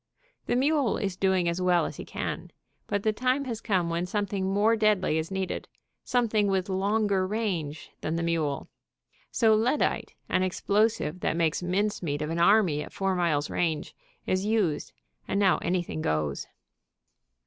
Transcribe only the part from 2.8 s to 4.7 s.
but the time has come when something